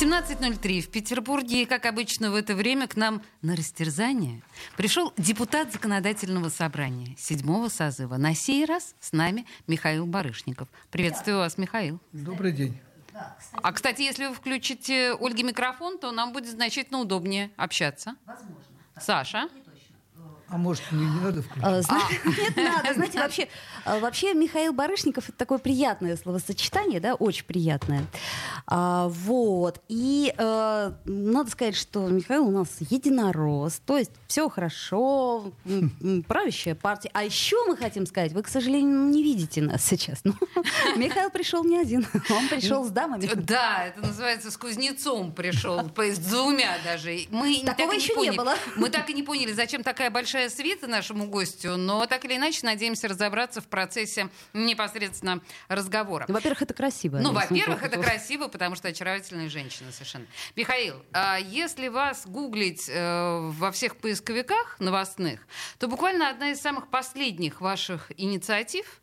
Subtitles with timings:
[0.00, 1.62] 17.03 в Петербурге.
[1.62, 4.42] И, как обычно, в это время к нам на растерзание
[4.76, 8.18] пришел депутат Законодательного собрания седьмого созыва.
[8.18, 10.68] На сей раз с нами Михаил Барышников.
[10.90, 11.98] Приветствую вас, Михаил.
[12.12, 12.78] Добрый день.
[13.52, 18.16] А, кстати, если вы включите Ольге микрофон, то нам будет значительно удобнее общаться.
[18.26, 18.54] Возможно.
[19.00, 19.48] Саша?
[20.48, 21.64] А может, мне не надо включать?
[21.64, 22.94] А, зна- Нет, надо.
[22.94, 28.04] Знаете, вообще, а, вообще Михаил Барышников это такое приятное словосочетание, да, очень приятное.
[28.66, 29.80] А, вот.
[29.88, 35.52] И э, надо сказать, что Михаил у нас единорос, то есть все хорошо,
[36.26, 37.10] правящая партия.
[37.12, 40.24] А еще мы хотим сказать, вы, к сожалению, не видите нас сейчас.
[40.24, 40.34] но
[40.96, 43.26] Михаил пришел не один, он пришел с дамами.
[43.34, 47.20] Да, это называется с кузнецом пришел, с двумя даже.
[47.30, 48.36] Мы Такого так еще не поняли.
[48.36, 48.54] было.
[48.76, 52.60] Мы так и не поняли, зачем такая большая свита нашему гостю, но так или иначе
[52.62, 56.24] надеемся разобраться в процессе непосредственно разговора.
[56.28, 57.18] Ну, Во-первых, это красиво.
[57.18, 60.24] Ну, во-первых, это красиво, потому что очаровательная женщина совершенно.
[60.56, 65.46] Михаил, а если вас гуглить э, во всех поисковиках новостных,
[65.78, 69.02] то буквально одна из самых последних ваших инициатив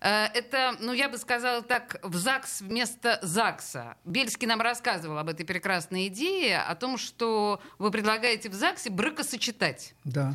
[0.00, 3.96] э, это, ну, я бы сказала так, в ЗАГС вместо ЗАГСа.
[4.06, 9.94] Бельский нам рассказывал об этой прекрасной идее, о том, что вы предлагаете в ЗАГСе бракосочетать.
[10.04, 10.34] Да.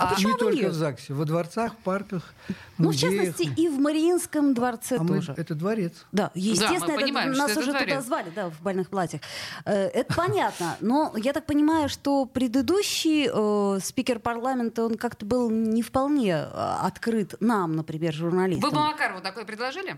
[0.00, 0.70] А не почему бы только нет?
[0.72, 3.14] в ЗАГСе, во дворцах, парках, Ну, в музеях.
[3.36, 5.34] частности, и в Мариинском дворце А мы- тоже.
[5.36, 5.92] это дворец.
[6.12, 7.88] Да, естественно, мы это понимаем, нас это уже дворец.
[7.88, 9.20] туда звали, да, в больных платьях.
[9.64, 15.50] Э, Это понятно, но я так понимаю, что предыдущий э, спикер парламента, он как-то был
[15.50, 16.46] не вполне э,
[16.82, 18.70] открыт нам, например, Вы журналистам.
[18.70, 19.96] бы Макарову такое предложили?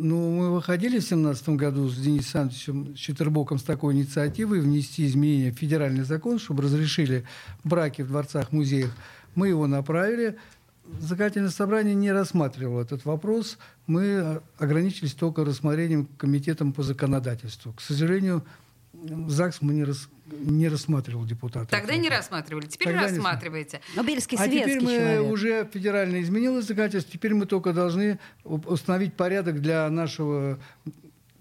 [0.00, 5.50] Ну, мы выходили в 2017 году с Денисом Александровичем Четербоком с такой инициативой внести изменения
[5.50, 7.24] в федеральный закон, чтобы разрешили
[7.64, 8.92] браки в дворцах, музеях.
[9.34, 10.36] Мы его направили.
[11.00, 13.58] Законодательное собрание не рассматривало этот вопрос.
[13.88, 17.72] Мы э, ограничились только рассмотрением комитетом по законодательству.
[17.72, 18.44] К сожалению,
[18.92, 21.70] ЗАГС мы не, рас- не рассматривал депутатов.
[21.70, 23.80] Тогда не рассматривали, теперь Тогда не рассматриваете.
[23.94, 25.32] Но Бельский А теперь мы человек.
[25.32, 30.58] уже федерально изменилось законодательство, теперь мы только должны установить порядок для нашего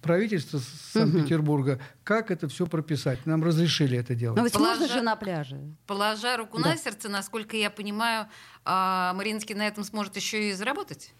[0.01, 0.61] правительства
[0.93, 3.25] Санкт-Петербурга, как это все прописать.
[3.25, 4.37] Нам разрешили это делать.
[4.37, 5.59] Но ведь Положа- можно же на пляже.
[5.87, 6.69] Положа руку Да.
[6.69, 8.27] на сердце, насколько я понимаю,
[8.63, 11.13] а, Маринский на этом сможет еще и заработать.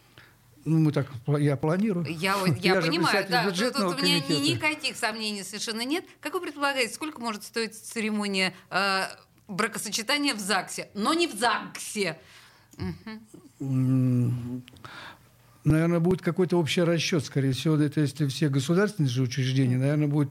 [0.68, 1.08] Ну, мы так,
[1.40, 2.06] я планирую.
[2.10, 3.50] Я, я, Я понимаю, да.
[3.50, 4.42] Тут, у меня комитета.
[4.42, 6.04] никаких сомнений совершенно нет.
[6.20, 9.04] Как вы предполагаете, сколько может стоить церемония э,
[9.48, 10.90] бракосочетания в ЗАГСе?
[10.94, 12.20] Но не в ЗАГСе.
[15.64, 20.30] Наверное, будет какой-то общий расчет, скорее всего, это если все государственные же учреждения, наверное, будет,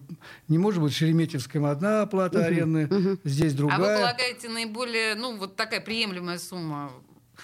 [0.48, 3.98] не может быть в Шереметьевском одна оплата аренды, здесь А вы другая.
[3.98, 6.90] полагаете наиболее, ну, вот такая приемлемая сумма?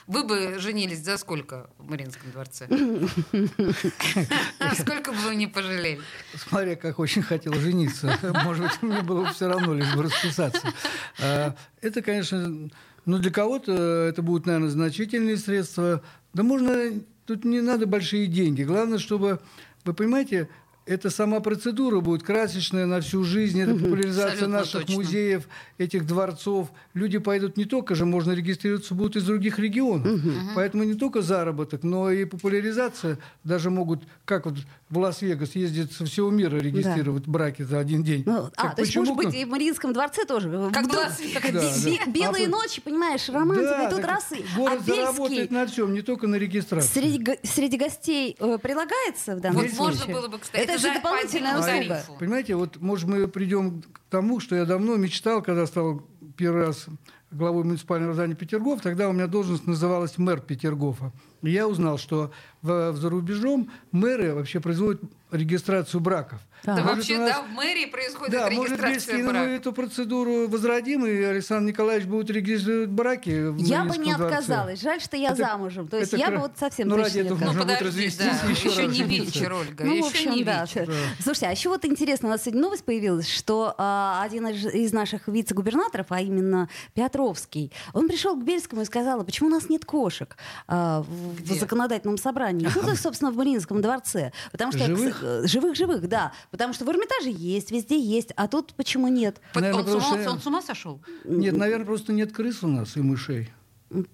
[0.07, 2.67] Вы бы женились за сколько в Мариинском дворце?
[4.79, 6.01] Сколько бы вы не пожалели?
[6.35, 8.19] Смотря как очень хотел жениться.
[8.45, 10.73] Может быть, мне было все равно лишь бы расписаться.
[11.21, 12.71] А, Это, конечно,
[13.05, 16.03] ну для кого-то это будут, наверное, значительные средства.
[16.35, 18.63] Да можно, тут не надо большие деньги.
[18.63, 19.41] Главное, чтобы,
[19.85, 20.49] вы понимаете,
[20.85, 24.95] эта сама процедура будет красочная на всю жизнь, это популяризация Абсолютно наших точно.
[24.97, 25.49] музеев,
[25.79, 26.73] этих дворцов.
[26.95, 30.21] Люди пойдут не только же, можно регистрироваться будут из других регионов.
[30.55, 33.19] Поэтому не только заработок, но и популяризация.
[33.45, 34.57] Даже могут, как вот
[34.93, 38.25] в Лас-Вегас ездить со всего мира регистрировать браки за один день.
[38.27, 40.51] Ну, а, Так то есть, почему может быть, и в Мариинском дворце тоже.
[40.71, 41.41] Как в Вдруг- Лас-Вегасе.
[41.41, 42.05] как Да, бе- да.
[42.05, 44.45] бе- Белые А ночи, понимаешь, романтика, Да, и тут раз и...
[44.55, 47.01] город а заработает на всем, не только на регистрации.
[47.01, 50.15] среди, го- среди гостей э, прилагается в данном Вот Есть можно случае?
[50.15, 52.03] было бы, кстати, Это же дополнительная услуга.
[52.19, 56.03] Понимаете, вот, может, мы придем к тому, что я давно мечтал, когда стал
[56.37, 56.85] первый раз
[57.31, 61.13] главой муниципального здания Петергоф, тогда у меня должность называлась мэр Петергофа.
[61.43, 62.31] Я узнал, что
[62.63, 65.01] в, за рубежом мэры вообще производят
[65.33, 66.39] регистрацию браков.
[66.65, 66.77] Да.
[66.77, 69.51] Да Может, вообще, нас- да, в мэрии происходит Да, может, регистрация если мы брака.
[69.51, 74.25] эту процедуру возродим, и Александр Николаевич будет регистрировать браки в Я бы не дворце.
[74.37, 74.81] отказалась.
[74.81, 75.89] Жаль, что я Это- замужем.
[75.89, 77.39] То есть это я кра- бы вот совсем Ну, ради не этого.
[77.53, 80.61] Ну, подожди, развестись да, еще еще не вечер, Ольга, Ну, еще в общем, не да.
[80.63, 80.89] вечер.
[81.19, 84.93] Слушайте, а еще вот интересно, у нас сегодня новость появилась, что а, один из, из
[84.93, 89.69] наших вице-губернаторов, а именно Петровский, он пришел к Бельскому и сказал, а почему у нас
[89.69, 90.37] нет кошек
[90.69, 91.55] а, в, Где?
[91.55, 92.69] в законодательном собрании?
[92.75, 94.33] Ну, то собственно, в Мариинском дворце.
[94.51, 95.21] Потому что Живых?
[95.23, 96.33] э, живых-живых, да.
[96.51, 99.41] Потому что в Эрмитаже есть, везде есть, а тут почему нет?
[99.55, 101.01] Наверное, он, с ума, он с ума сошел?
[101.25, 103.51] Нет, наверное, просто нет крыс у нас и мышей.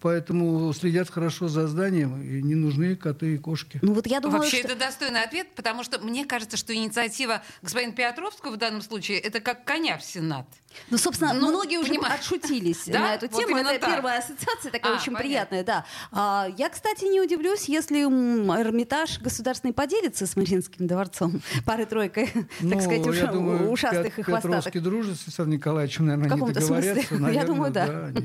[0.00, 3.78] Поэтому следят хорошо за зданием, и не нужны коты и кошки.
[3.82, 4.68] Ну вот я думаю, Вообще что...
[4.68, 9.40] это достойный ответ, потому что мне кажется, что инициатива господина Петровского в данном случае это
[9.40, 10.46] как коня в Сенат.
[10.90, 12.14] Ну, собственно, ну, многие уже понимаю.
[12.14, 13.00] отшутились да?
[13.00, 13.56] на эту тему.
[13.56, 13.94] Вот это так.
[13.94, 15.18] первая ассоциация, такая а, очень понятно.
[15.18, 15.84] приятная, да.
[16.12, 22.30] А, я, кстати, не удивлюсь, если Эрмитаж государственный поделится с Мариинским дворцом парой-тройкой,
[22.60, 24.56] ну, так сказать, уша- думаю, ушастых Пет- и хвостатых.
[24.56, 27.14] Петровский дружит с Александром Николаевичем, наверное, они договорятся.
[27.14, 27.86] Наверное, я думаю, да.
[27.86, 28.22] да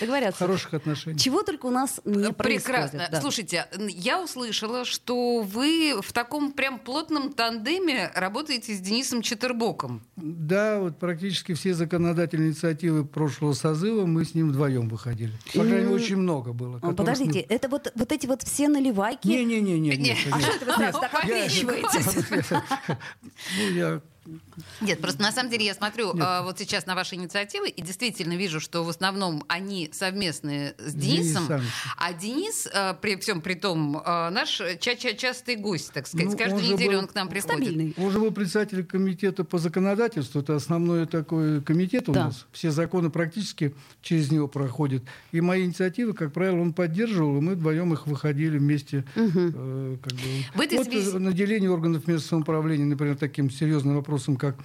[0.00, 0.38] договорятся.
[0.38, 1.18] Хороших отношений.
[1.18, 3.08] Чего только у нас не Прекрасно.
[3.10, 3.20] Да.
[3.20, 10.02] Слушайте, я услышала, что вы в таком прям плотном тандеме работаете с Денисом Четербоком.
[10.16, 15.32] Да, вот практически все законодательные инициативы прошлого созыва мы с ним вдвоем выходили.
[15.46, 16.78] По крайней мере, очень много было.
[16.78, 17.54] Подождите, мы...
[17.54, 19.26] это вот, вот эти вот все наливайки?
[19.26, 20.16] Не-не-не.
[20.30, 22.64] А что это вы сразу так?
[23.58, 24.00] Ну, я
[24.80, 28.36] нет, просто на самом деле я смотрю э, вот сейчас на ваши инициативы и действительно
[28.36, 31.62] вижу, что в основном они совместные с Денисом, Денис
[31.96, 36.26] а Денис э, при всем при том э, наш ча ча частый гость, так сказать,
[36.26, 37.58] ну, каждую неделю был, он к нам приходит.
[37.58, 37.94] Стабильный.
[37.96, 42.26] Он же был председатель комитета по законодательству, это основной такой комитет у да.
[42.26, 47.40] нас, все законы практически через него проходят, и мои инициативы, как правило, он поддерживал, и
[47.40, 49.04] мы вдвоем их выходили вместе.
[49.16, 49.40] Угу.
[49.54, 50.20] Э, как бы.
[50.54, 51.16] В этой вот связи...
[51.16, 54.64] наделение органов местного самоуправления, например, таким серьезным вопросом вопросом, как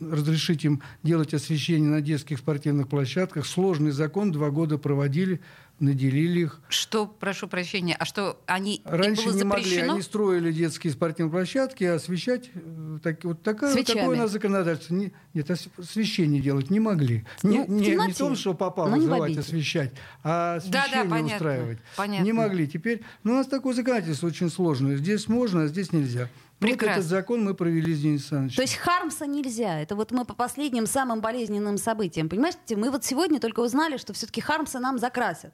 [0.00, 3.46] разрешить им делать освещение на детских спортивных площадках.
[3.46, 5.40] Сложный закон, два года проводили,
[5.80, 6.60] наделили их.
[6.68, 11.84] Что, прошу прощения, а что они Раньше было не могли, они строили детские спортивные площадки,
[11.84, 14.94] а освещать э, так, вот такая, вот такое у нас законодательство.
[14.94, 17.24] Не, нет, освещение делать не могли.
[17.42, 19.92] Ну, не, не, не том, что попало вызывать, освещать,
[20.22, 21.78] а освещение да, да, понятно, устраивать.
[21.96, 22.24] Понятно.
[22.24, 22.68] Не могли.
[22.68, 24.96] Теперь, ну, у нас такое законодательство очень сложное.
[24.96, 26.28] Здесь можно, а здесь нельзя.
[26.62, 26.86] Прекрасно.
[26.86, 28.56] Вот этот закон мы провели с Денисом Александровичем.
[28.56, 29.80] То есть Хармса нельзя.
[29.80, 32.28] Это вот мы по последним самым болезненным событиям.
[32.28, 35.52] Понимаете, мы вот сегодня только узнали, что все-таки Хармса нам закрасят.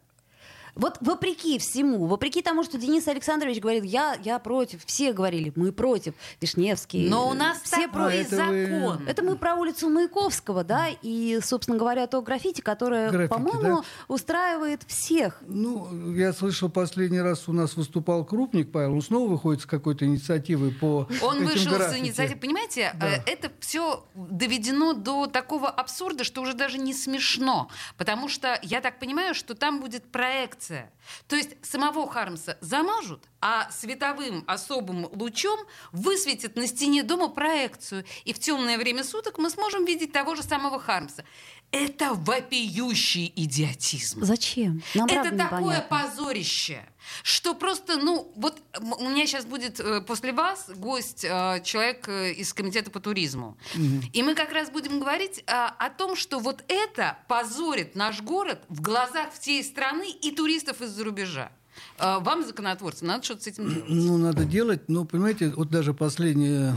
[0.74, 5.72] Вот вопреки всему, вопреки тому, что Денис Александрович говорит, я, я против, все говорили, мы
[5.72, 7.08] против, Вишневский.
[7.08, 9.06] Но у нас все такой а закон.
[9.06, 13.84] Это мы про улицу Маяковского, да, и, собственно говоря, то граффити, которое, по-моему, да?
[14.08, 15.38] устраивает всех.
[15.46, 20.04] Ну, я слышал, последний раз у нас выступал Крупник Павел, он снова выходит с какой-то
[20.04, 21.96] инициативой по Он этим вышел граффити.
[21.96, 23.16] с инициативой, понимаете, да.
[23.16, 28.80] Э, это все доведено до такого абсурда, что уже даже не смешно, потому что я
[28.80, 30.92] так понимаю, что там будет проекция проекция.
[31.26, 35.58] То есть самого Хармса замажут, а световым особым лучом
[35.92, 38.04] высветят на стене дома проекцию.
[38.24, 41.24] И в темное время суток мы сможем видеть того же самого Хармса.
[41.70, 44.24] Это вопиющий идиотизм.
[44.24, 44.82] Зачем?
[44.94, 45.88] Нам Это такое понятно.
[45.88, 46.86] позорище,
[47.22, 52.32] что просто, ну, вот у меня сейчас будет э, после вас гость, э, человек э,
[52.32, 53.58] из комитета по туризму.
[53.74, 54.10] Угу.
[54.14, 58.80] И мы как раз будем говорить о том, что вот это позорит наш город в
[58.80, 61.52] глазах всей страны и туристов из-за рубежа.
[61.98, 63.84] Вам, законотворцам, надо что-то с этим делать.
[63.88, 64.88] Ну, надо делать.
[64.88, 66.74] Но, понимаете, вот даже последняя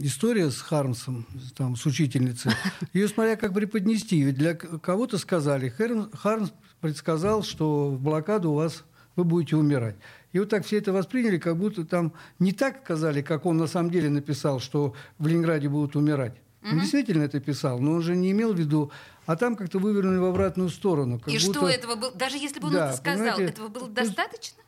[0.00, 1.26] история с Хармсом,
[1.56, 2.52] там, с учительницей,
[2.92, 4.20] ее смотря как преподнести.
[4.22, 5.72] Ведь для кого-то сказали,
[6.14, 6.50] Хармс
[6.80, 8.84] предсказал, что в блокаду у вас
[9.16, 9.96] вы будете умирать.
[10.32, 13.66] И вот так все это восприняли, как будто там не так сказали, как он на
[13.66, 16.34] самом деле написал, что в Ленинграде будут умирать.
[16.62, 16.80] Он угу.
[16.80, 18.90] действительно это писал, но он же не имел в виду,
[19.26, 21.20] а там как-то вывернули в обратную сторону.
[21.26, 21.38] И будто...
[21.38, 24.62] что этого было, даже если бы он да, это сказал, этого было достаточно?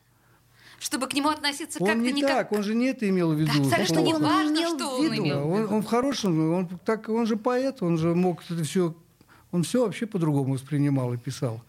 [0.79, 3.69] чтобы к нему относиться как-то не так, он же не это имел в виду.
[3.69, 5.67] Да, что не важно, что он имел в виду.
[5.67, 8.93] Он, он в хорошем, он, так, он же поэт, он же мог это все,
[9.53, 11.61] он все вообще по-другому воспринимал и писал.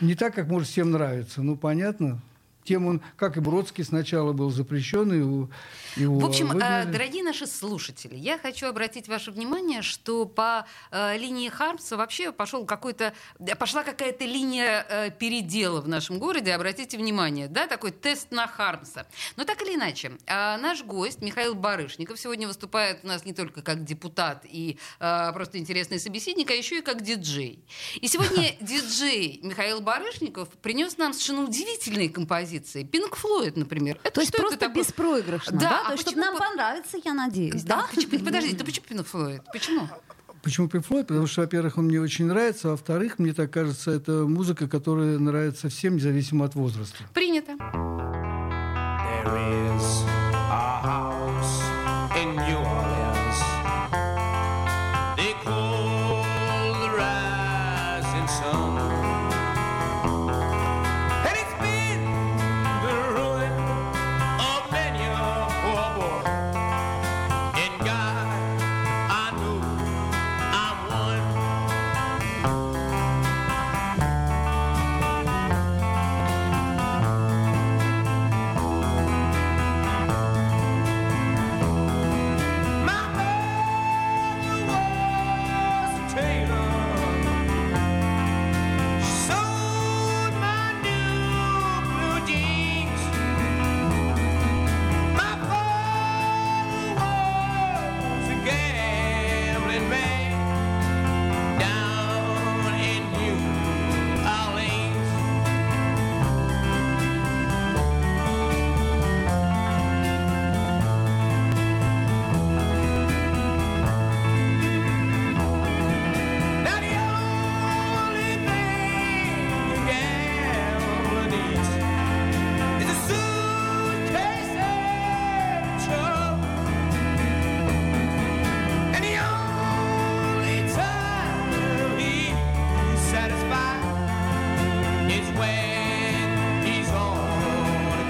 [0.00, 2.20] Не так, как может всем нравиться, ну понятно
[2.64, 5.12] тем он, как и Бродский, сначала был запрещен.
[5.12, 5.50] Его,
[5.96, 6.88] его в общем, выгнали.
[6.88, 12.32] Э, дорогие наши слушатели, я хочу обратить ваше внимание, что по э, линии Хармса вообще
[12.32, 13.14] пошел какой-то,
[13.58, 16.52] пошла какая-то линия э, передела в нашем городе.
[16.52, 19.06] Обратите внимание, да, такой тест на Хармса.
[19.36, 23.62] Но так или иначе, э, наш гость Михаил Барышников сегодня выступает у нас не только
[23.62, 27.64] как депутат и э, просто интересный собеседник, а еще и как диджей.
[28.00, 32.82] И сегодня диджей Михаил Барышников принес нам совершенно удивительные композиции композиции.
[32.84, 33.98] Пинк Флойд, например.
[34.02, 35.70] Это То есть просто это беспроигрышно, да?
[35.70, 35.80] да?
[35.82, 37.86] А То есть, чтобы нам понравится, я надеюсь, да?
[37.94, 38.18] да?
[38.24, 39.42] Подожди, ты почему Пинк Флойд?
[39.52, 39.88] Почему?
[40.42, 41.06] Почему Пинк Флойд?
[41.06, 45.18] Потому что, во-первых, он мне очень нравится, а во-вторых, мне так кажется, это музыка, которая
[45.18, 47.04] нравится всем, независимо от возраста.
[47.14, 47.52] Принято.
[49.22, 50.04] There is
[50.50, 51.62] a house
[52.16, 52.89] in New.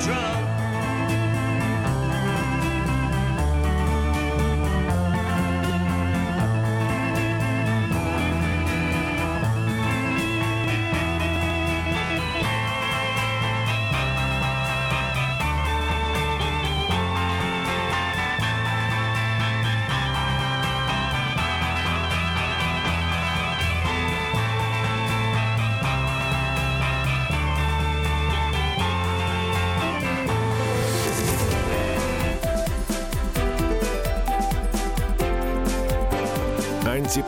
[0.00, 0.29] drunk.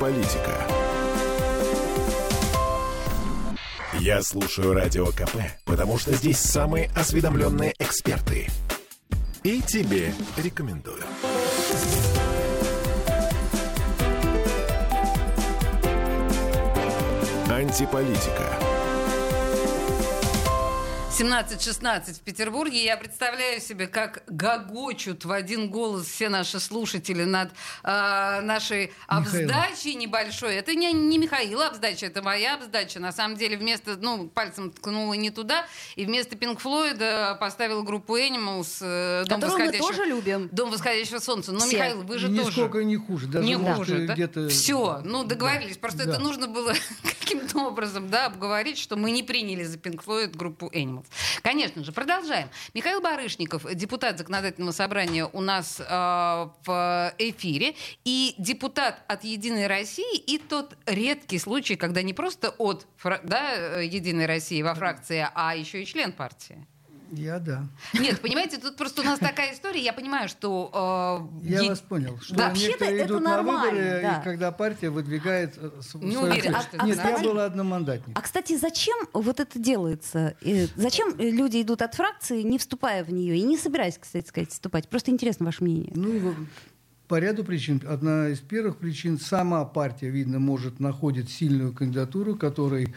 [0.02, 0.66] Антиполитика.
[4.00, 8.49] Я слушаю Радио КП, потому что здесь самые осведомленные эксперты.
[9.44, 11.02] И тебе рекомендую.
[17.49, 18.72] Антиполитика.
[21.23, 22.85] 17-16 в Петербурге.
[22.85, 27.50] Я представляю себе, как гогочут в один голос все наши слушатели над
[27.85, 30.57] э, нашей обсдачей небольшой.
[30.57, 32.99] Это не, не Михаила обсдача, это моя обсдача.
[32.99, 35.64] На самом деле вместо, ну, пальцем ткнула не туда,
[35.95, 38.79] и вместо Пинк Флойда поставила группу Animals.
[38.81, 40.49] Э, Дом Которую мы тоже любим.
[40.50, 41.52] Дом восходящего солнца.
[41.52, 41.76] Но, все.
[41.76, 42.61] Михаил, вы же Нисколько тоже...
[42.62, 43.26] Нисколько не хуже.
[43.29, 44.14] Даже не хуже, да?
[44.14, 44.49] где-то...
[44.49, 45.76] Все, ну, договорились.
[45.76, 45.81] Да.
[45.83, 46.11] Просто да.
[46.11, 46.75] это нужно было
[47.21, 51.07] каким-то образом, да, обговорить, что мы не приняли за Pink Floyd группу Animals.
[51.42, 52.49] Конечно же, продолжаем.
[52.75, 60.16] Михаил Барышников, депутат законодательного собрания у нас э, в эфире, и депутат от Единой России,
[60.16, 62.87] и тот редкий случай, когда не просто от
[63.25, 66.66] да, Единой России во фракции, а еще и член партии.
[67.14, 67.69] Я да.
[67.92, 69.83] Нет, понимаете, тут просто у нас такая история.
[69.83, 71.28] Я понимаю, что...
[71.42, 71.69] Э, я е...
[71.69, 72.19] вас понял.
[72.21, 72.52] Что да.
[72.52, 74.21] некоторые идут на выборы, да.
[74.21, 75.59] и когда партия выдвигает...
[75.59, 76.54] Э, не уверен.
[76.54, 78.19] А, а, Нет, кстати, я была одномандатник.
[78.19, 80.35] А, кстати, зачем вот это делается?
[80.40, 83.37] И зачем люди идут от фракции, не вступая в нее?
[83.37, 84.88] И не собираясь, кстати сказать, вступать?
[84.88, 85.92] Просто интересно ваше мнение.
[85.95, 86.35] Ну,
[87.09, 87.83] по ряду причин.
[87.87, 92.95] Одна из первых причин, сама партия, видно, может находит сильную кандидатуру, которой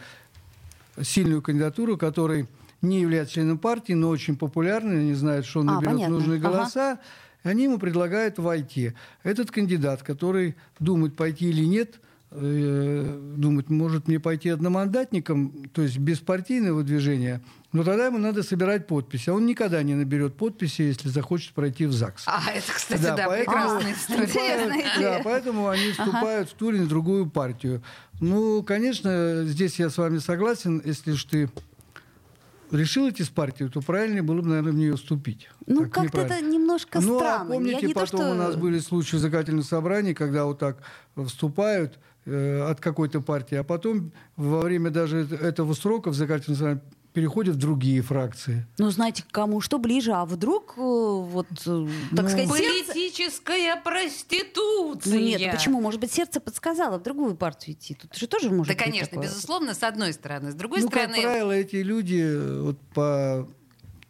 [1.02, 2.46] сильную кандидатуру, которой
[2.82, 6.14] не является членом партии, но очень популярный, они знают, что он а, наберет понятно.
[6.16, 7.00] нужные голоса, ага.
[7.42, 8.92] они ему предлагают войти.
[9.22, 15.98] Этот кандидат, который думает, пойти или нет, э, думает, может мне пойти одномандатником, то есть
[15.98, 17.42] без партийного движения,
[17.72, 19.28] но тогда ему надо собирать подписи.
[19.28, 22.24] А он никогда не наберет подписи, если захочет пройти в ЗАГС.
[22.26, 23.92] А, это, кстати, да, да поэтому, прекрасная
[24.28, 24.84] история.
[24.98, 26.54] Да, поэтому они вступают ага.
[26.54, 27.82] в ту или другую партию.
[28.20, 31.50] Ну, конечно, здесь я с вами согласен, если уж ты
[32.70, 35.48] решил идти с партией, то правильнее было бы, наверное, в нее вступить.
[35.66, 37.44] Ну, как-то это немножко ну, странно.
[37.44, 38.30] Ну, а помните, потом то, что...
[38.30, 40.78] у нас были случаи закательных собраний, когда вот так
[41.16, 46.82] вступают э, от какой-то партии, а потом во время даже этого срока в закательном собрании
[47.16, 48.66] переходят в другие фракции.
[48.76, 53.80] Ну, знаете, кому что ближе, а вдруг, э, вот, э, так ну, сказать, Политическая сердце...
[53.82, 55.14] проституция.
[55.14, 55.80] Ну, нет, почему?
[55.80, 57.94] Может быть, сердце подсказало в другую партию идти.
[57.94, 59.28] Тут же тоже может да, быть конечно, такое.
[59.28, 60.52] безусловно, с одной стороны.
[60.52, 61.14] С другой ну, стороны...
[61.14, 63.48] как правило, эти люди, э, вот по,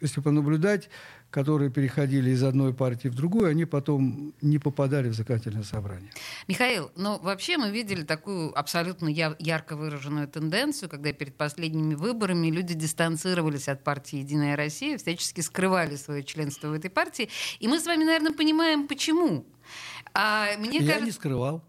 [0.01, 0.89] если понаблюдать,
[1.29, 6.09] которые переходили из одной партии в другую, они потом не попадали в законодательное собрание.
[6.47, 12.73] Михаил, ну вообще мы видели такую абсолютно ярко выраженную тенденцию, когда перед последними выборами люди
[12.73, 17.29] дистанцировались от партии «Единая Россия», всячески скрывали свое членство в этой партии.
[17.59, 19.45] И мы с вами, наверное, понимаем, почему.
[20.13, 21.63] А, мне я кажется, не скрывал.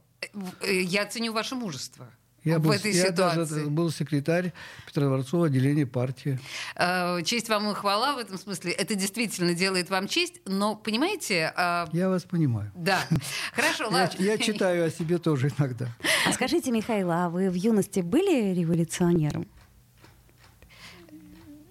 [0.61, 2.09] Э, я ценю ваше мужество.
[2.49, 3.37] Я в был, этой я ситуации.
[3.37, 4.53] даже был секретарь
[4.87, 6.39] Петродворцового отделения партии.
[6.77, 8.73] Э, честь вам и хвала в этом смысле.
[8.73, 11.53] Это действительно делает вам честь, но понимаете...
[11.57, 12.73] Э, я вас понимаю.
[12.75, 13.01] Да.
[13.53, 14.11] Хорошо, ладно.
[14.19, 15.89] Я, я читаю о себе тоже иногда.
[16.27, 19.47] А скажите, Михаил, а вы в юности были революционером?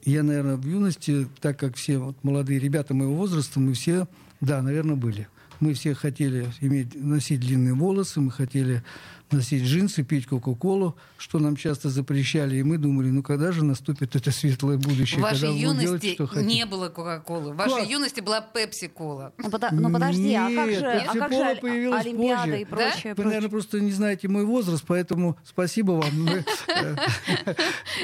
[0.03, 4.07] Я, наверное, в юности, так как все вот молодые ребята моего возраста, мы все,
[4.39, 5.27] да, наверное, были.
[5.59, 8.83] Мы все хотели иметь, носить длинные волосы, мы хотели
[9.31, 12.57] носить джинсы, пить Кока-Колу, что нам часто запрещали.
[12.57, 15.19] И мы думали, ну когда же наступит это светлое будущее?
[15.19, 17.53] В вашей юности делать, не было Кока-Колы.
[17.53, 19.33] В вашей юности была Пепси-Кола.
[19.37, 19.71] Ну, под...
[19.71, 22.61] ну подожди, а как же, а как же Олимпиада позже.
[22.61, 23.13] и прочее?
[23.15, 26.07] Вы, наверное, просто не знаете мой возраст, поэтому спасибо вам.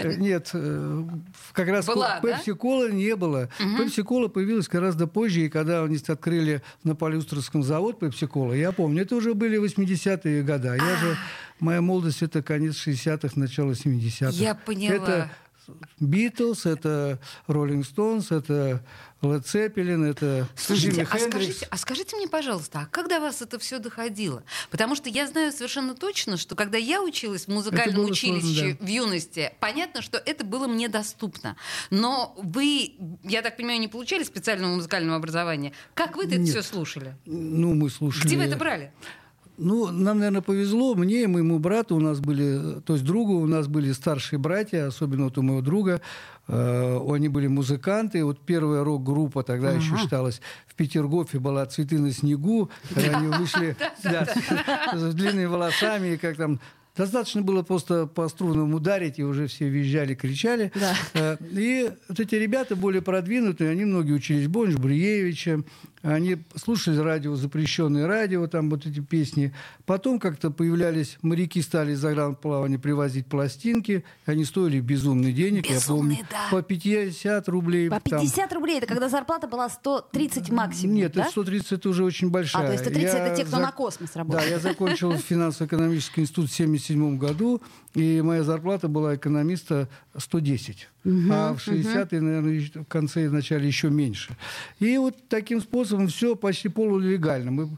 [0.01, 1.03] Э, нет, э,
[1.51, 3.49] как раз Пепси-Кола не было.
[3.77, 9.15] Пепси-Кола появилась гораздо позже, и когда они открыли на Полиустерском завод Пепси-Кола, я помню, это
[9.15, 10.67] уже были 80-е годы.
[10.67, 11.12] Я же
[11.59, 14.31] моя молодость это конец 60-х, начало 70-х.
[14.31, 14.95] Я поняла.
[14.95, 15.31] Это
[15.99, 18.83] Битлз, это Роллинг Стоунс, это
[19.21, 23.41] Лед Цеппелин, это Слушайте, Джимми а скажите, а скажите мне, пожалуйста, а как до вас
[23.41, 24.43] это все доходило?
[24.69, 28.85] Потому что я знаю совершенно точно, что когда я училась в музыкальном училище сложно, да.
[28.85, 31.55] в юности, понятно, что это было мне доступно.
[31.89, 35.71] Но вы, я так понимаю, не получали специального музыкального образования.
[35.93, 37.15] Как вы это все слушали?
[37.25, 38.25] Ну, мы слушали...
[38.25, 38.91] Где вы это брали?
[39.57, 40.95] Ну, нам, наверное, повезло.
[40.95, 44.87] Мне и моему брату у нас были, то есть другу у нас были старшие братья,
[44.87, 46.01] особенно вот у моего друга.
[46.47, 48.23] Э, они были музыканты.
[48.25, 49.77] Вот первая рок-группа тогда ага.
[49.77, 52.69] еще считалась в Петергофе была «Цветы на снегу».
[52.93, 53.75] Когда они вышли
[54.93, 56.59] с длинными волосами, и как там
[56.95, 60.71] Достаточно было просто по струнам ударить, и уже все визжали, кричали.
[60.75, 60.95] Да.
[61.15, 65.63] Э, И вот эти ребята более продвинутые, они многие учились Бонж, Бриевича,
[66.03, 69.53] они слушали радио, запрещенное радио, там вот эти песни.
[69.85, 76.17] Потом как-то появлялись, моряки стали из загранплавания привозить пластинки, они стоили безумный денег, я Безумные,
[76.17, 76.55] помню, да.
[76.57, 77.89] по 50 рублей.
[77.89, 78.19] По там.
[78.21, 81.21] 50 рублей, это когда зарплата была 130 максимум, Нет, да?
[81.23, 82.63] это 130 это уже очень большая.
[82.63, 84.51] А, то есть 130 Я это те, кто за- на космос Да, работает.
[84.51, 87.61] я закончил финансово-экономический институт в 1977 году,
[87.95, 90.89] и моя зарплата была экономиста 110.
[91.05, 94.35] а в 60-е, наверное, ещё- в конце и в начале еще меньше.
[94.79, 97.51] И вот таким способом все почти полулегально.
[97.51, 97.69] Мы,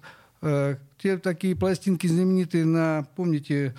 [0.42, 3.74] э, те такие пластинки знаменитые на, помните,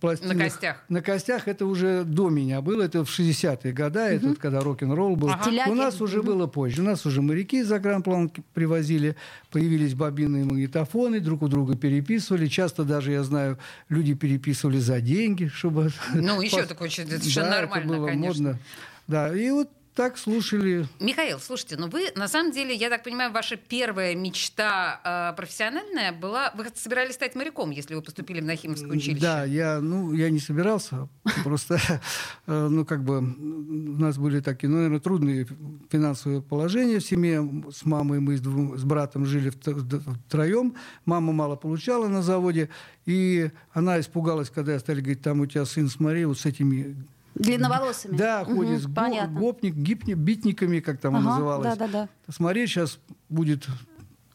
[0.00, 0.84] пластинах- На костях.
[0.88, 5.16] На костях это уже до меня было, это в 60-е годы, это вот когда рок-н-ролл
[5.16, 5.28] был.
[5.30, 5.50] Ага.
[5.68, 6.80] У нас уже было позже.
[6.82, 9.14] У нас уже моряки из загранпланки привозили,
[9.50, 12.46] появились бобинные магнитофоны, друг у друга переписывали.
[12.46, 15.90] Часто даже, я знаю, люди переписывали за деньги, чтобы...
[16.14, 18.26] Ну, еще такое совершенно Да, нормально, это было конечно.
[18.44, 18.58] модно.
[19.06, 20.88] Да, и вот так слушали.
[20.98, 25.00] Михаил, слушайте, ну вы, на самом деле, я так понимаю, ваша первая мечта
[25.32, 26.52] э, профессиональная была...
[26.56, 29.20] Вы собирались стать моряком, если вы поступили в Нахимовское училище?
[29.20, 31.08] Да, я, ну, я не собирался,
[31.44, 31.78] просто,
[32.46, 35.46] э, ну, как бы, у нас были такие, ну, наверное, трудные
[35.90, 37.48] финансовые положения в семье.
[37.72, 40.74] С мамой мы с, двум- с братом жили втроем.
[41.04, 42.68] Мама мало получала на заводе,
[43.06, 46.96] и она испугалась, когда я стали говорить, там у тебя сын, смотри, вот с этими...
[47.34, 48.16] Длинноволосыми.
[48.16, 49.38] Да, ходит с понятно.
[49.40, 51.64] гопник, гипни- битниками, как там Ага, называлось.
[51.76, 52.08] Да, да, да.
[52.32, 53.66] Смотри, сейчас будет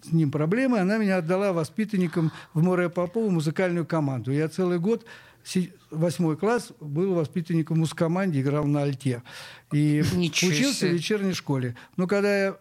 [0.02, 0.80] с ним проблемы.
[0.80, 4.32] Она меня отдала воспитанникам в Море Попову музыкальную команду.
[4.32, 5.06] Я целый год,
[5.92, 9.24] восьмой класс, был воспитанником в музкоманде, играл на альте.
[9.72, 10.90] И Ничего учился себе.
[10.92, 11.76] в вечерней школе.
[11.96, 12.58] Но когда я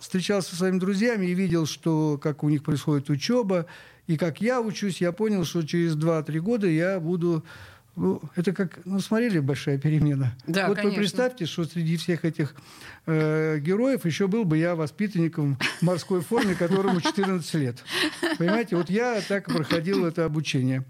[0.00, 3.66] встречался со своими друзьями и видел, что, как у них происходит учеба,
[4.06, 7.44] и как я учусь, я понял, что через 2-3 года я буду...
[7.96, 10.36] Ну, это как, ну, смотрели «Большая перемена».
[10.46, 10.90] Да, вот конечно.
[10.90, 12.56] вы представьте, что среди всех этих
[13.06, 17.84] э, героев еще был бы я воспитанником в морской форме, которому 14 лет.
[18.36, 20.84] Понимаете, вот я так и проходил это обучение.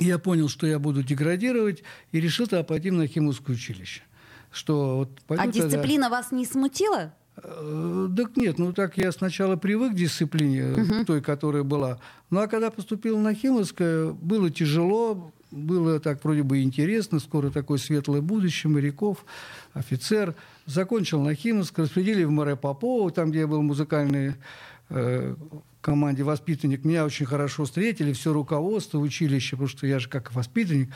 [0.00, 4.02] И я понял, что я буду деградировать, и решил тогда пойти в Нахимовское училище.
[4.50, 7.14] Что вот А тогда- дисциплина вас не смутила?
[7.36, 11.98] Э, Так нет, ну так я сначала привык к дисциплине, той, которая была.
[12.30, 17.78] Ну а когда поступил на Химовское, было тяжело, было так вроде бы интересно, скоро такое
[17.78, 19.24] светлое будущее, моряков,
[19.72, 20.34] офицер.
[20.66, 24.34] Закончил на Химовское, распределили в Море Попова, там, где я был музыкальный
[24.90, 25.36] э,
[25.80, 26.84] команде воспитанник.
[26.84, 30.90] Меня очень хорошо встретили, все руководство училища, потому что я же как воспитанник.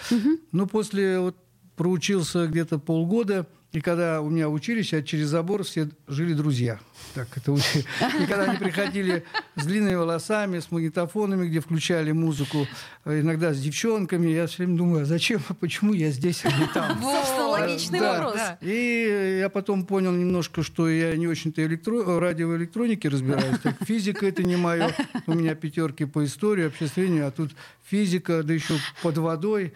[0.53, 1.37] Но после вот
[1.77, 6.81] проучился где-то полгода, и когда у меня в училище, а через забор все жили друзья.
[7.15, 7.85] Так это учи-
[8.21, 9.25] И когда они приходили
[9.57, 12.67] с длинными волосами, с магнитофонами, где включали музыку,
[13.05, 16.67] э, иногда с девчонками, я все время думаю, а зачем, почему я здесь, а не
[16.73, 16.99] там?
[17.03, 18.13] Собственно, логичный Да.
[18.15, 18.41] вопрос.
[18.63, 22.19] И я потом понял немножко, что я не очень-то электро...
[22.19, 23.59] радиоэлектронике разбираюсь.
[23.63, 24.95] Так, физика это не мое.
[25.27, 27.51] У меня пятерки по истории, обществлению, а тут
[27.85, 29.73] физика, да еще под водой.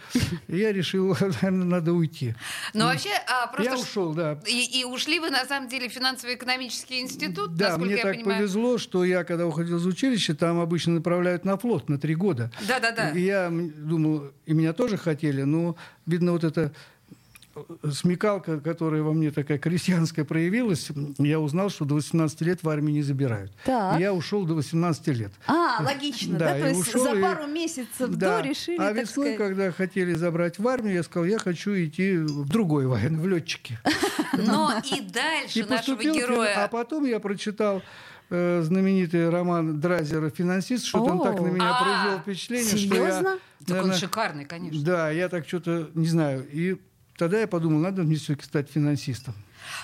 [0.49, 2.35] И я решил, наверное, надо уйти.
[2.75, 3.73] Но вообще, а, просто...
[3.73, 4.39] я ушел, да.
[4.47, 8.39] И, и ушли вы, на самом деле, в финансово-экономический институт, Да, мне так понимаю.
[8.39, 12.51] повезло, что я, когда уходил из училища, там обычно направляют на флот на три года.
[12.67, 13.11] Да-да-да.
[13.11, 15.77] И я думал, и меня тоже хотели, но,
[16.07, 16.71] видно, вот эта э,
[17.91, 20.89] смекалка, которая во мне такая крестьянская проявилась,
[21.19, 23.53] я узнал, что до 18 лет в армии не забирают.
[23.65, 23.99] Так.
[23.99, 25.33] И я ушел до 18 лет.
[25.47, 26.55] А, логично, да?
[26.55, 28.41] Да, То есть ушел, за пару месяцев Да.
[28.41, 29.39] до решили, а весной, сказать.
[29.39, 33.79] когда хотели забрать в армию, я сказал, я хочу идти в другой военный, в летчики.
[34.33, 36.65] Но и дальше нашего героя...
[36.65, 37.83] а потом я прочитал
[38.31, 43.11] э, знаменитый роман Дразера «Финансист», что он так на меня произвел впечатление, что я...
[43.11, 43.39] серьезно?
[43.67, 44.83] Так он шикарный, конечно.
[44.83, 46.47] Да, я так что-то не знаю.
[46.51, 46.79] И
[47.23, 49.33] тогда я подумал, надо мне все-таки стать финансистом.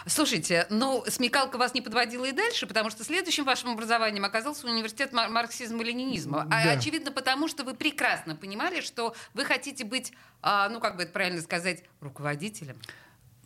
[0.07, 5.12] Слушайте, ну, смекалка вас не подводила и дальше, потому что следующим вашим образованием оказался университет
[5.12, 6.48] мар- марксизма и ленинизма.
[6.51, 6.70] А, Да.
[6.72, 11.12] очевидно, потому что вы прекрасно понимали, что вы хотите быть, а, ну, как бы это
[11.12, 12.77] правильно сказать, руководителем.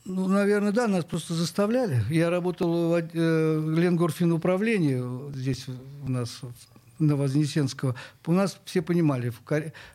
[0.07, 2.03] Ну, наверное, да, нас просто заставляли.
[2.09, 3.05] Я работал в э,
[3.77, 6.41] Ленгорфинуправлении здесь у нас
[7.07, 7.95] на Вознесенского.
[8.27, 9.33] У нас все понимали,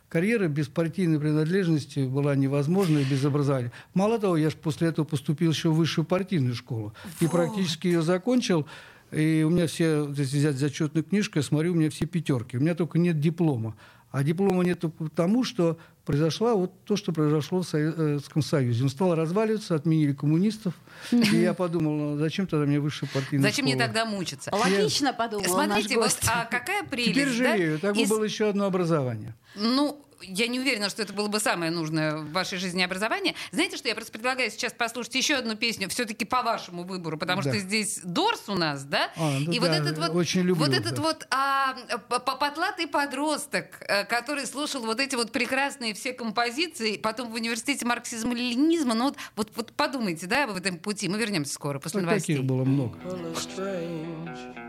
[0.08, 3.72] карьера без партийной принадлежности была невозможна и без образования.
[3.94, 6.94] Мало того, я же после этого поступил еще в высшую партийную школу.
[7.20, 8.66] И практически ее закончил.
[9.10, 12.58] И у меня все, вот если взять зачетную книжку, я смотрю, у меня все пятерки.
[12.58, 13.74] У меня только нет диплома.
[14.10, 18.82] А диплома нет потому, что произошло вот то, что произошло в Советском Союзе.
[18.82, 20.72] Он стал разваливаться, отменили коммунистов.
[21.12, 24.50] И я подумал, ну, зачем тогда мне высшая партийная Зачем мне тогда мучиться?
[24.50, 27.34] Логично подумал Смотрите, вот а какая прелесть, Теперь да?
[27.34, 29.34] жалею, так бы Из- было еще одно образование.
[29.54, 33.34] Ну, я не уверена, что это было бы самое нужное в вашей жизни образование.
[33.52, 37.42] Знаете, что я просто предлагаю сейчас послушать еще одну песню, все-таки по вашему выбору, потому
[37.42, 37.50] Да.
[37.50, 39.10] что здесь Дорс у нас, да?
[39.16, 41.02] А, ну И да, вот этот вот, очень люблю, вот этот да.
[41.02, 41.74] вот а,
[42.20, 48.34] потлатый подросток, э, который слушал вот эти вот прекрасные все композиции, потом в университете марксизма
[48.34, 51.08] и ленинизма, ну вот, вот, вот подумайте, да, об этом пути.
[51.08, 52.36] Мы вернемся скоро после Вот новостей.
[52.36, 52.98] таких было много.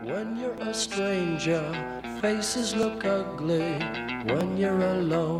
[0.02, 1.62] When you're a stranger.
[2.20, 3.78] Faces look ugly
[4.26, 5.39] when you're alone.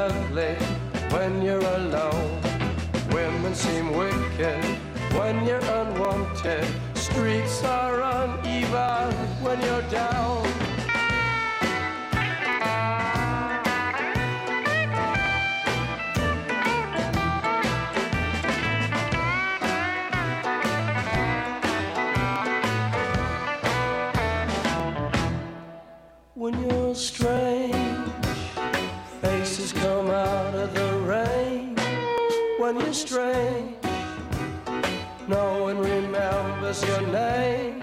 [0.00, 0.54] Ugly
[1.10, 2.40] when you're alone.
[3.12, 4.64] Women seem wicked
[5.12, 6.66] when you're unwanted.
[6.94, 9.12] Streets are uneven
[9.44, 10.46] when you're down.
[26.34, 27.49] When you're strange,
[32.72, 33.74] When strange,
[35.26, 37.82] no one remembers your name.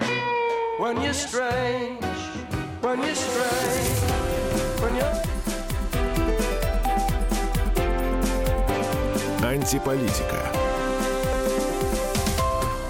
[0.78, 2.00] When you're strange,
[2.80, 3.98] when you're strange,
[4.80, 5.14] when you're
[9.42, 10.42] Антиполитика.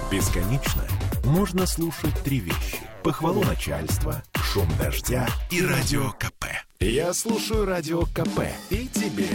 [0.09, 0.85] Бесконечно
[1.25, 2.79] можно слушать три вещи.
[3.03, 6.45] Похвалу начальства, шум дождя и радио КП.
[6.79, 9.27] Я слушаю радио КП и тебе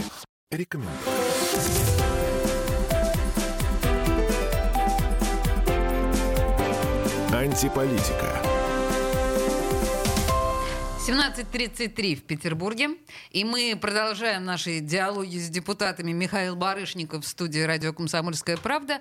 [0.51, 2.24] рекомендую.
[7.35, 8.31] Антиполитика.
[11.07, 12.91] 17.33 в Петербурге.
[13.31, 19.01] И мы продолжаем наши диалоги с депутатами Михаил Барышников в студии «Радио Комсомольская правда».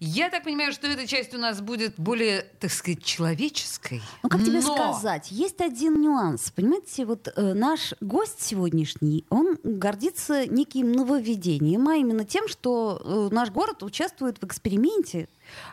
[0.00, 4.00] Я так понимаю, что эта часть у нас будет более, так сказать, человеческой.
[4.22, 6.50] Ну, как тебе Но- сказать, есть один нюанс.
[6.52, 13.28] Понимаете, вот э, наш гость сегодняшний, он гордится неким нововведением, а именно тем, что э,
[13.34, 15.28] наш город участвует в эксперименте,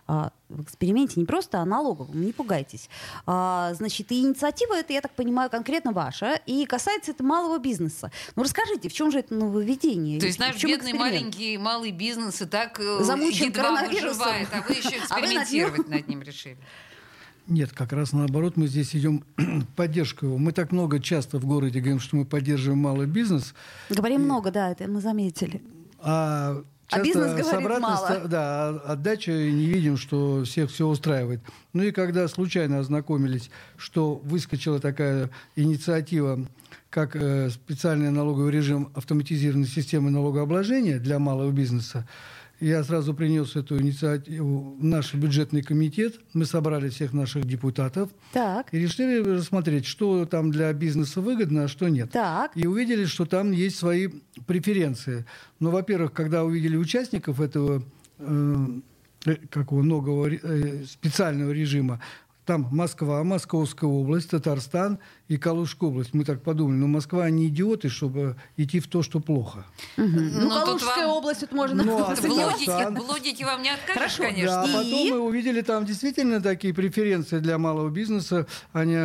[0.08, 2.90] в эксперименте не просто, а налоговом, не пугайтесь.
[3.26, 8.12] А, значит, и инициатива эта, я так понимаю, конкретно ваша, и касается это малого бизнеса.
[8.36, 10.20] Ну, расскажите, в чем же это нововведение?
[10.20, 11.00] То есть В наш чем бедный эксперимент?
[11.22, 15.30] маленький малый бизнес и так э, Замучен едва выживает, а вы еще А вы над
[15.32, 16.58] ним- экспериментировать над ним решили.
[17.48, 20.38] Нет, как раз наоборот, мы здесь идем в поддержку его.
[20.38, 23.54] Мы так много часто в городе говорим, что мы поддерживаем малый бизнес,
[23.90, 25.62] Говорим много, да, это мы заметили.
[26.00, 28.22] а А часто бизнес с говорит мало.
[28.28, 31.42] Да, а отдача не видим, что всех все устраивает.
[31.74, 36.48] Ну и когда случайно ознакомились, что выскочила такая инициатива,
[36.90, 42.08] как э, специальный налоговый режим автоматизированной системы налогообложения для малого бизнеса,
[42.60, 46.20] я сразу принес эту инициативу в наш бюджетный комитет.
[46.34, 51.68] Мы собрали всех наших депутатов Так, и решили рассмотреть, что там для бизнеса выгодно, а
[51.68, 52.12] что нет.
[52.12, 52.52] так.
[52.56, 54.10] И увидели, что там есть свои
[54.46, 55.26] преференции.
[55.60, 57.84] Ну, во-первых, когда увидели участников этого
[58.20, 58.66] э,
[59.26, 62.02] э, какого нового ре- э, специального режима,
[62.46, 64.98] там Москва, Московская область, Татарстан
[65.30, 66.14] и Калужская область.
[66.14, 69.64] Мы так подумали, но Москва не идиоты, чтобы идти в то, что плохо.
[69.96, 71.84] Ну, Но тут Калужская вам- область тут можно...
[71.84, 72.32] Ну, а В Татарстан.
[72.98, 74.48] логике, в логике вам не откажешь, Хорошо, конечно.
[74.48, 74.74] Да, а И?
[74.74, 78.48] потом мы увидели там действительно такие преференции для малого бизнеса.
[78.74, 78.98] Они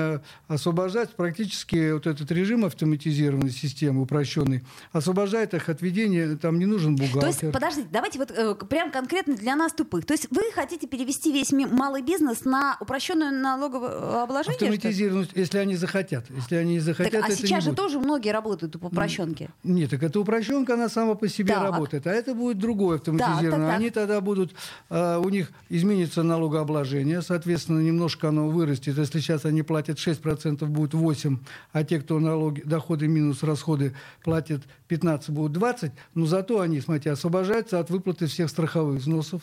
[0.48, 6.96] освобождают практически вот этот режим автоматизированной системы, упрощенный, освобождает их от ведения, там не нужен
[6.96, 7.20] бухгалтер.
[7.20, 10.06] То есть, подождите, давайте вот э, прям конкретно для нас тупых.
[10.06, 14.54] То есть вы хотите перевести весь малый бизнес на упрощенное налоговое обложение?
[14.56, 14.70] что ли?
[14.76, 16.13] Автоматизированность, если они захотят.
[16.34, 17.76] Если они не захотят, Так, а это сейчас не же будет.
[17.76, 19.50] тоже многие работают по упрощенке.
[19.62, 21.62] Нет, так это упрощенка, она сама по себе Так.
[21.62, 22.06] работает.
[22.06, 23.50] А это будет другое автоматизированное.
[23.50, 23.76] Так, так, так.
[23.80, 24.54] Они тогда будут,
[24.90, 28.96] э, у них изменится налогообложение, соответственно, немножко оно вырастет.
[28.98, 31.38] Если сейчас они платят 6%, будет 8%,
[31.72, 35.92] а те, кто налоги, доходы минус расходы платят 15, будут 20%.
[36.14, 39.42] Но зато они, смотрите, освобождаются от выплаты всех страховых взносов.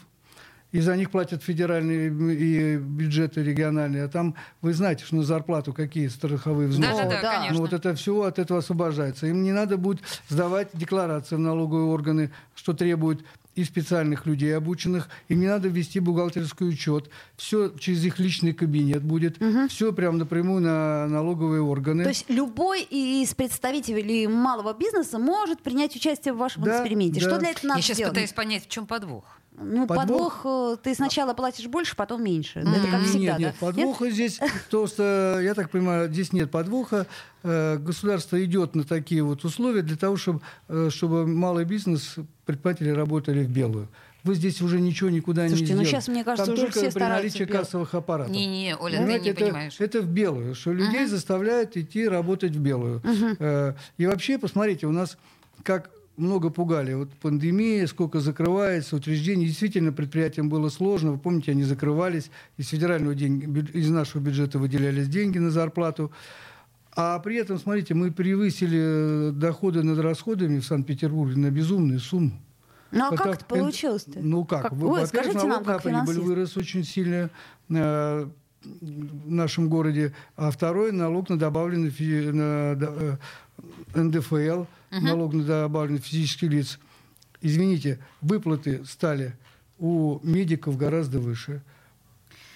[0.72, 4.06] И за них платят федеральные и бюджеты региональные.
[4.06, 6.92] А там, вы знаете, что на зарплату какие страховые взносы.
[6.94, 7.36] Да-да-да, О, да.
[7.36, 7.56] конечно.
[7.56, 9.28] Ну, вот это все от этого освобождается.
[9.28, 15.10] Им не надо будет сдавать декларации в налоговые органы, что требует и специальных людей обученных,
[15.28, 20.62] им не надо вести бухгалтерский учет, все через их личный кабинет будет, все прям напрямую
[20.62, 22.04] на налоговые органы.
[22.04, 27.20] То есть любой из представителей малого бизнеса может принять участие в вашем Да, эксперименте.
[27.20, 27.28] да.
[27.28, 28.14] Что для этого надо Я сейчас сделать?
[28.14, 29.26] пытаюсь понять, в чем подвох.
[29.58, 30.76] Ну, подвох, Подвох?
[30.76, 32.60] э, ты сначала платишь больше, потом меньше.
[32.60, 33.66] Это как Нет, всегда, нет, да?
[33.68, 34.40] подвоха здесь
[34.72, 37.06] просто, я так понимаю, здесь нет подвоха.
[37.44, 42.90] Э, Государство идет на такие вот условия для того, чтобы, э, чтобы малый бизнес, предприниматели
[42.90, 43.88] работали в белую.
[44.24, 45.90] Вы здесь уже ничего никуда Слушайте, не ну сделаете.
[45.92, 48.32] сейчас, мне кажется, Там уже все при стараются наличии кассовых аппаратов.
[48.36, 49.76] Не-не, Оля, ты Понимаете, не это, понимаешь.
[49.80, 53.02] это в белую, что людей заставляют идти работать в белую.
[53.40, 55.18] Э, И вообще, посмотрите, у нас
[55.64, 55.90] как
[56.22, 56.94] много пугали.
[56.94, 59.48] Вот пандемия, сколько закрывается учреждений.
[59.48, 61.12] Действительно, предприятиям было сложно.
[61.12, 62.32] Вы помните, они закрывались.
[62.58, 66.12] Из федерального деньги, из нашего бюджета выделялись деньги на зарплату.
[66.94, 72.32] А при этом, смотрите, мы превысили э, доходы над расходами в Санкт-Петербурге на безумную сумму.
[72.92, 74.20] Ну, а как так, это получилось-то?
[74.22, 74.64] Ну как?
[74.64, 74.74] Как?
[74.74, 76.20] Вы- Ой, скажите нам, налог на как прибыль финансист.
[76.28, 77.30] вырос очень сильно
[77.70, 78.28] э,
[78.82, 80.14] в нашем городе.
[80.36, 83.18] А второй налог на добавленный фи- на, э,
[83.96, 86.80] НДФЛ, налог на добавленных физических лиц.
[87.42, 89.34] Извините, выплаты стали
[89.80, 91.62] у медиков гораздо выше.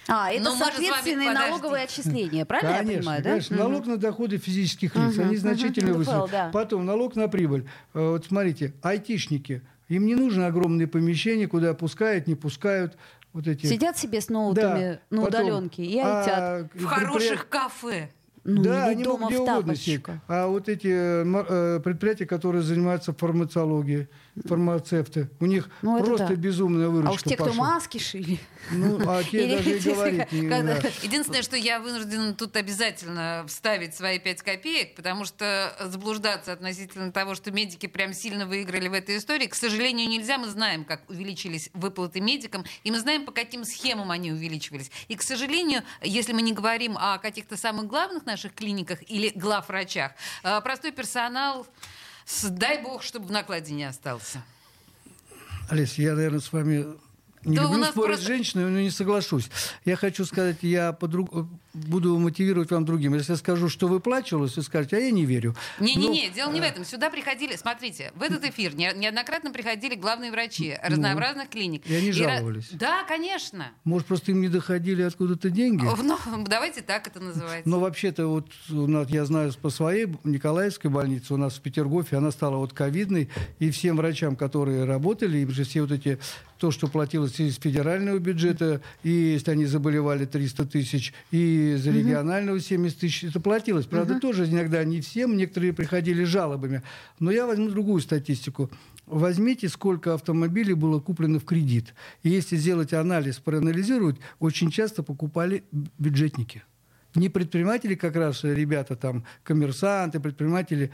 [0.08, 3.30] А, это Но вами- соответственные налоговые отчисления, правильно я конечно, понимаю, да?
[3.30, 3.56] конечно.
[3.56, 6.30] Налог на доходы физических лиц, они значительно НДФЛ, выше.
[6.32, 6.50] да.
[6.52, 7.66] Потом налог на прибыль.
[7.92, 12.96] Э, Вот смотрите, айтишники, им не нужно огромные помещения, куда пускают, не пускают.
[13.32, 13.66] Вот эти.
[13.66, 16.34] Сидят себе с ноутами на Потом, удаленке и айтят.
[16.38, 18.10] а, В хороших кафе.
[18.48, 20.16] Ну, да, или они дома в тапочках.
[20.28, 24.08] А вот эти э, э, предприятия, которые занимаются фармацологией,
[24.44, 26.34] фармацевты, у них Ну, просто да.
[26.34, 28.38] безумная выручка А уж те, кто маски шили.
[28.70, 30.90] Ну, а те Или даже и говорить не когда- надо.
[31.02, 37.34] Единственное, что я вынуждена тут обязательно вставить свои пять копеек, потому что заблуждаться относительно того,
[37.34, 40.38] что медики прям сильно выиграли в этой истории, к сожалению, нельзя.
[40.38, 44.90] Мы знаем, как увеличились выплаты медикам, и мы знаем, по каким схемам они увеличивались.
[45.08, 50.12] И, к сожалению, если мы не говорим о каких-то самых главных наших клиниках или главврачах,
[50.42, 51.66] а, простой персонал,
[52.50, 54.42] дай бог, чтобы в накладе не остался.
[55.68, 56.86] Олесь, я, наверное, с вами
[57.46, 59.48] не Да люблю спорить просто- с женщиной, но не соглашусь.
[59.84, 63.14] Я хочу сказать, я подруг- буду мотивировать вам другим.
[63.14, 65.54] Если я скажу, что выплачивалось, вы скажете, а я не верю.
[65.78, 66.84] Не-не-не, Ну, дело не в этом.
[66.84, 71.86] Сюда приходили, смотрите, в этот эфир не- неоднократно приходили главные врачи разнообразных клиник.
[71.86, 72.68] и они жаловались.
[72.72, 73.68] Да, конечно.
[73.84, 75.84] Может, просто им не доходили откуда-то деньги?
[75.84, 77.68] Ну, давайте так это называется.
[77.68, 78.50] Но вообще-то вот
[79.10, 83.28] я знаю по своей Николаевской больнице, у нас в Петергофе, она стала вот ковидной,
[83.58, 86.18] и всем врачам, которые работали, им же все вот эти,
[86.58, 92.60] то, что платилось из федерального бюджета, и если они заболевали 300 тысяч, и из регионального
[92.60, 93.86] 70 тысяч, это платилось.
[93.86, 96.82] Правда, тоже иногда не всем, некоторые приходили жалобами.
[97.18, 98.70] Но я возьму другую статистику.
[99.06, 101.94] Возьмите, сколько автомобилей было куплено в кредит.
[102.22, 105.64] И если сделать анализ, проанализировать, очень часто покупали
[105.98, 106.62] бюджетники.
[107.16, 110.90] Не предприниматели, как раз э, ребята там, коммерсанты, предприниматели.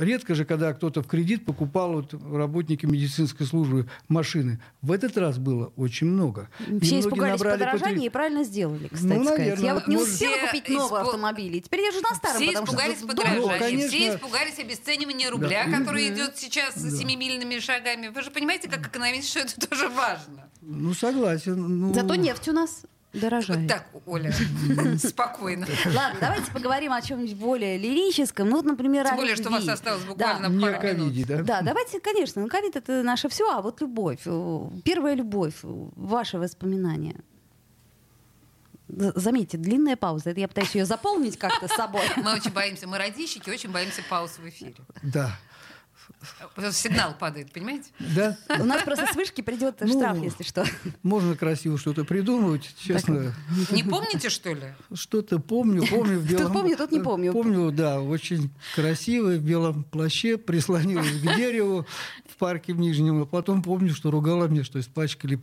[0.00, 4.60] Редко же, когда кто-то в кредит покупал вот, работники медицинской службы машины.
[4.82, 6.48] В этот раз было очень много.
[6.60, 9.38] И Все многие испугались подорожания потреб- и правильно сделали, кстати Ну, сказать.
[9.38, 11.60] наверное, Я вот не может- успела Все купить новый испу- автомобиль.
[11.60, 13.88] Теперь езжу на старом, Все потому испугались что подорожания, Ну, конечно.
[13.88, 15.78] все испугались обесценивания рубля, Да.
[15.78, 18.08] который идет сейчас семимильными шагами.
[18.08, 20.48] Вы же понимаете, как экономист, что это тоже важно.
[20.62, 21.54] Ну, согласен.
[21.80, 22.82] Ну, Зато нефть у нас
[23.20, 23.60] дорожает.
[23.60, 24.32] Вот так, Оля,
[24.98, 25.66] спокойно.
[25.86, 28.48] Ладно, давайте поговорим о чем-нибудь более лирическом.
[28.48, 29.72] Ну, вот, например, Тем о более, что у вас любви.
[29.74, 30.08] осталось Да.
[30.08, 30.80] буквально о пару минут.
[30.80, 31.42] ковиде, да?
[31.42, 35.66] Да, давайте, конечно, ну, ковид это наше все, а вот любовь, э, первая любовь, э,
[35.96, 37.16] ваши воспоминания.
[38.88, 40.30] Заметьте, длинная пауза.
[40.30, 42.02] Это я пытаюсь ее заполнить как-то с собой.
[42.16, 44.74] Мы очень боимся, мы радищики, очень боимся пауз в эфире.
[45.02, 45.36] Да.
[46.72, 47.90] Сигнал падает, понимаете?
[47.98, 48.36] Да.
[48.58, 50.64] У нас просто с вышки придет Ну, штраф, если что.
[51.02, 52.74] Можно красиво что-то придумывать.
[52.78, 53.34] Честно,
[53.70, 54.74] Не помните, что ли?
[54.94, 55.86] что-то помню.
[55.86, 56.52] Помню в белом...
[56.52, 57.32] помнит, тот не помню.
[57.32, 61.86] Помню, да, очень красивый в белом плаще, прислонилась к дереву
[62.28, 63.22] в парке в Нижнем.
[63.22, 65.38] А потом помню, что ругала мне, что испачкали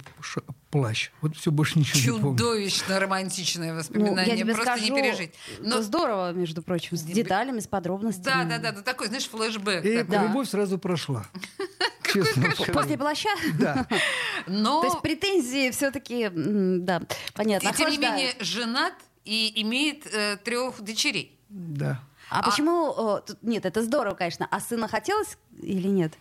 [0.74, 1.12] плащ.
[1.22, 2.38] Вот все больше ничего не помню.
[2.38, 5.34] Чудовищно романтичное Ну, я воспоминание, тебе просто скажу, не пережить.
[5.60, 8.50] Но это здорово, между прочим, с деталями, с подробностями.
[8.50, 9.86] да, да, да, да, такой, знаешь, флешбэк.
[9.86, 10.18] И такой.
[10.18, 10.24] Да.
[10.24, 11.28] любовь сразу прошла.
[12.12, 12.50] Честно.
[12.74, 13.30] После плаща?
[13.60, 13.88] Да.
[14.48, 17.04] Но То есть претензии все-таки, да,
[17.36, 17.70] понятно.
[17.70, 18.94] и тем не менее женат
[19.26, 21.38] и имеет э, трех дочерей.
[21.50, 22.02] Да.
[22.32, 23.22] А, А- почему...
[23.26, 24.48] тут- Нет, это здорово, конечно.
[24.50, 26.14] А сына хотелось или нет?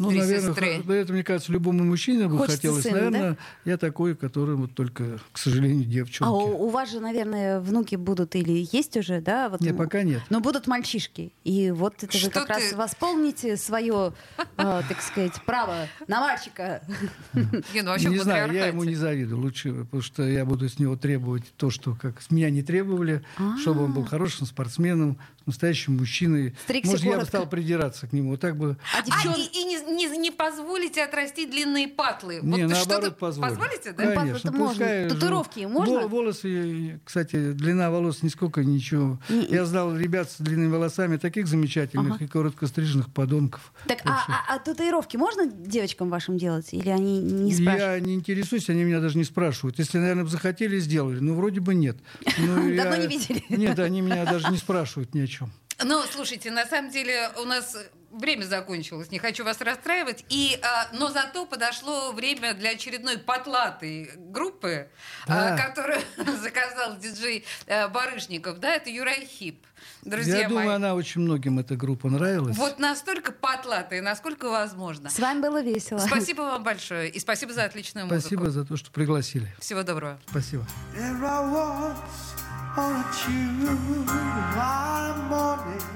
[0.00, 0.82] Ну, три наверное, сестры.
[0.82, 2.82] х- это, мне кажется, любому мужчине бы Хочется хотелось.
[2.84, 6.28] сына, наверное, я такой, который вот только, к сожалению, девчонки.
[6.28, 9.48] А у, у вас же, наверное, внуки будут или есть уже, да?
[9.50, 10.22] Вот, Нет, пока нет.
[10.30, 11.32] Но будут мальчишки.
[11.44, 14.12] И вот это вы Что как раз ты- восполните свое,
[14.56, 16.82] а, так сказать, право на мальчика.
[17.74, 20.96] Не, ну не знаю, я ему не завидую лучше, потому что я буду с него
[20.96, 23.22] требовать то, что как с меня не требовали,
[23.60, 26.54] чтобы он был хорошим спортсменом, настоящим мужчиной.
[26.64, 27.36] Стригся Может, я бы коротко.
[27.36, 28.30] стал придираться к нему.
[28.30, 29.34] Вот так бы А А, девчон...
[29.34, 32.40] и, и не, не- не позволите отрастить длинные патлы.
[32.42, 33.48] Не, вот наоборот, позволю.
[33.50, 34.04] позволите, да?
[34.04, 34.86] Ну, Конечно, это можно.
[35.08, 36.00] Татуировки можно?
[36.00, 39.18] Вол- волосы, кстати, длина волос нисколько ничего.
[39.28, 42.24] Не- Я знал ребят с длинными волосами таких замечательных Ага.
[42.24, 43.72] и короткостриженных подонков.
[43.86, 46.72] Так, а, а- а татуировки можно девочкам вашим делать?
[46.72, 47.80] Или они не спрашивают?
[47.80, 49.78] Я не интересуюсь, они меня даже не спрашивают.
[49.78, 51.18] Если, наверное, бы захотели, сделали.
[51.20, 51.96] Ну, вроде бы нет.
[52.38, 53.44] Ну, Давно не видели.
[53.50, 55.50] Нет, они меня даже не спрашивают ни о чем.
[55.82, 57.74] Ну, слушайте, на самом деле у нас
[58.10, 60.24] время закончилось, не хочу вас расстраивать.
[60.28, 64.90] И, а, но зато подошло время для очередной потлатой группы,
[65.26, 65.66] а, Да.
[65.66, 66.00] которую
[66.42, 68.58] заказал диджей а, Барышников.
[68.58, 69.64] Да, это Юрай Хип.
[70.02, 70.58] Друзья Я мои.
[70.58, 72.56] думаю, она очень многим эта группа нравилась.
[72.58, 75.08] Вот настолько потлатые, насколько возможно.
[75.08, 75.98] С вами было весело.
[75.98, 77.08] Спасибо вам большое.
[77.10, 78.20] И спасибо за отличную музыку.
[78.20, 79.54] Спасибо за то, что пригласили.
[79.60, 80.18] Всего доброго.
[80.28, 80.66] Спасибо.
[80.94, 82.39] There I was
[82.76, 85.88] on a July morning,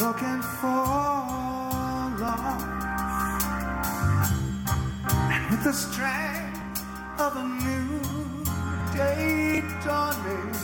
[0.00, 0.84] looking for
[2.18, 2.62] love,
[5.30, 6.82] and with the strength
[7.20, 8.00] of a new
[8.96, 10.54] day dawning,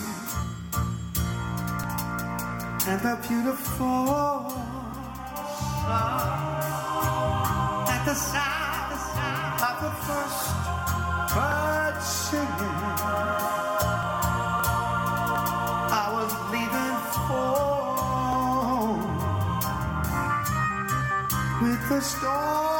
[2.89, 4.51] and the beautiful
[5.85, 6.27] sun,
[7.89, 8.91] at the sound
[9.63, 10.70] of the first
[12.03, 12.49] singing.
[15.93, 18.41] I was leaving home
[21.63, 22.80] with the storm